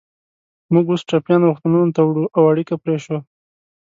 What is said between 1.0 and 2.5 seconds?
ټپیان روغتونونو ته وړو، او